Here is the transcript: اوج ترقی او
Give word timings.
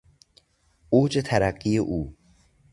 اوج 0.89 1.19
ترقی 1.25 1.77
او 1.77 2.15